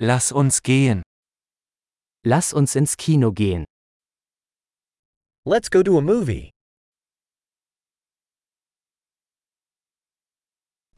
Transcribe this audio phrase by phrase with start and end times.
[0.00, 1.02] Lass uns gehen.
[2.24, 3.64] Lass uns ins Kino gehen.
[5.44, 6.52] Let's go to a movie.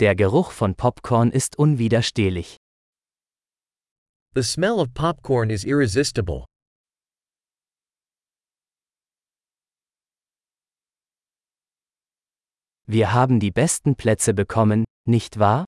[0.01, 2.59] Der Geruch von Popcorn ist unwiderstehlich.
[4.35, 6.45] The smell of popcorn is irresistible.
[12.85, 15.65] Wir haben die besten Plätze bekommen, nicht wahr?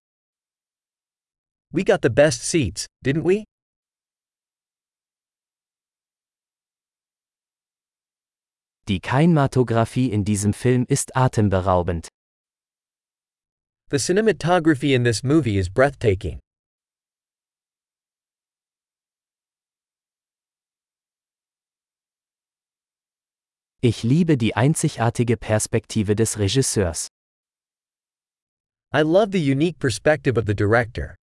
[1.75, 3.45] We got the best seats, didn't we?
[8.87, 12.09] Die Kinematographie in diesem Film ist atemberaubend.
[13.89, 16.41] The cinematography in this movie is breathtaking.
[23.81, 27.09] Ich liebe die einzigartige Perspektive des Regisseurs.
[28.93, 31.17] I love the unique perspective of the director.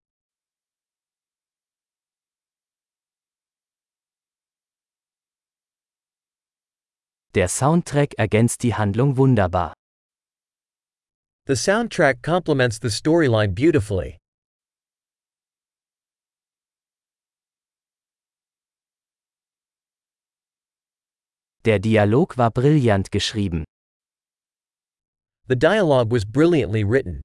[7.37, 9.74] Der Soundtrack ergänzt die Handlung wunderbar.
[11.46, 14.16] The soundtrack complements the storyline beautifully.
[21.66, 23.65] Der Dialog war brillant geschrieben.
[25.46, 27.21] The dialogue was brilliantly written.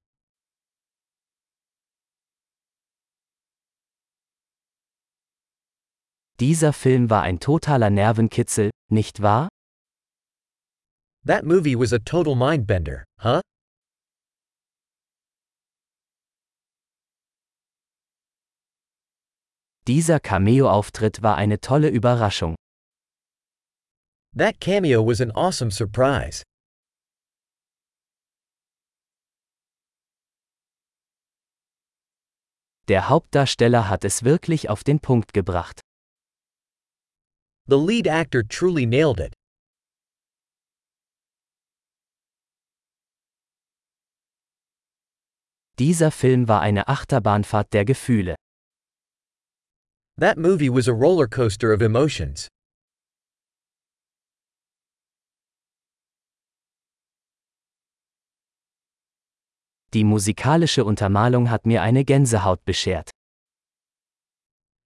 [6.38, 9.48] Dieser Film war ein totaler Nervenkitzel, nicht wahr?
[11.24, 13.40] That movie was a total mindbender, huh?
[19.86, 22.56] Dieser Cameo-Auftritt war eine tolle Überraschung.
[24.34, 26.42] That cameo was an awesome surprise.
[32.88, 35.80] Der Hauptdarsteller hat es wirklich auf den Punkt gebracht.
[37.68, 39.34] The lead actor truly nailed it.
[45.78, 48.34] Dieser Film war eine Achterbahnfahrt der Gefühle.
[50.18, 52.48] That movie was a roller coaster of emotions.
[59.94, 63.10] Die musikalische Untermalung hat mir eine Gänsehaut beschert.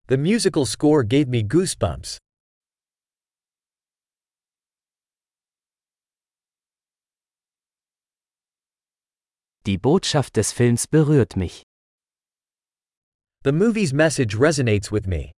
[0.08, 2.18] The musical score gave me goosebumps.
[9.66, 11.64] Die Botschaft des Films berührt mich.
[13.42, 15.32] The movie's message resonates with me.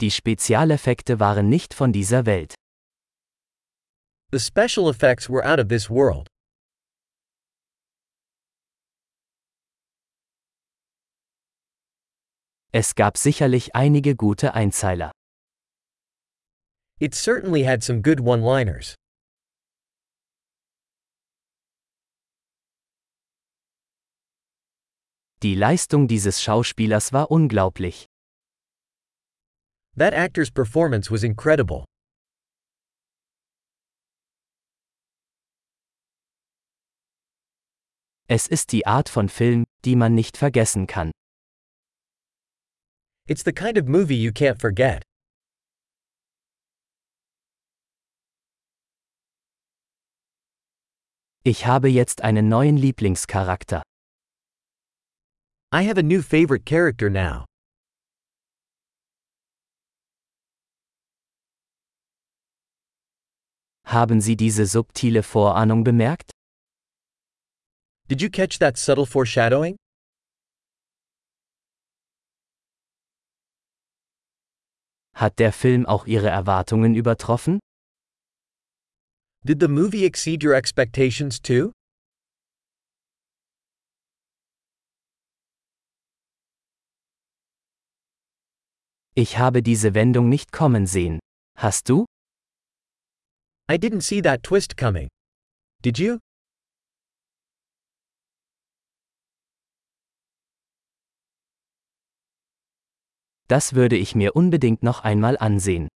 [0.00, 2.54] Die Spezialeffekte waren nicht von dieser Welt.
[4.30, 6.28] The special effects were out of this world.
[12.70, 15.10] Es gab sicherlich einige gute Einzeiler.
[17.00, 18.94] It certainly had some good one liners.
[25.40, 28.04] Die Leistung dieses Schauspielers war unglaublich.
[29.96, 31.86] That actor's performance was incredible.
[38.28, 41.10] Es ist die Art von Film, die man nicht vergessen kann.
[43.26, 45.02] It's the kind of movie you can't forget.
[51.42, 53.82] Ich habe jetzt einen neuen Lieblingscharakter.
[55.72, 57.46] I have a new favorite character now.
[63.86, 66.30] Haben Sie diese subtile Vorahnung bemerkt?
[68.08, 69.76] Did you catch that subtle foreshadowing?
[75.14, 77.60] Hat der Film auch Ihre Erwartungen übertroffen?
[79.42, 81.72] Did the movie exceed your expectations too?
[89.14, 91.20] Ich habe diese Wendung nicht kommen sehen.
[91.56, 92.04] Hast du?
[93.70, 95.08] I didn't see that twist coming.
[95.82, 96.18] Did you?
[103.48, 105.88] Das würde ich mir unbedingt noch einmal ansehen.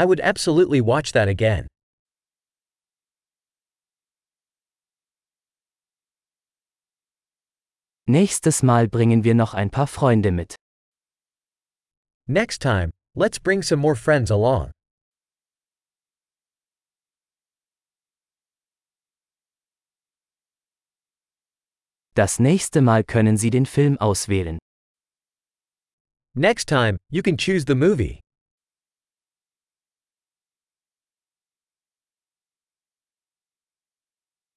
[0.00, 1.66] I would absolutely watch that again.
[8.08, 10.56] Nächstes Mal bringen wir noch ein paar Freunde mit.
[12.26, 14.70] Next time, let's bring some more friends along.
[22.14, 24.58] Das nächste Mal können Sie den Film auswählen.
[26.34, 28.20] Next time, you can choose the movie.